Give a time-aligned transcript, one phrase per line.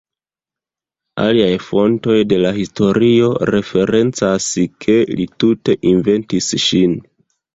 [1.23, 4.49] Aliaj fontoj de la historio referencas
[4.85, 6.99] ke li tute inventis ŝin.